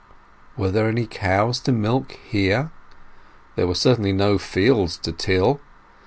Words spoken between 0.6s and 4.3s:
there any cows to milk here? There certainly were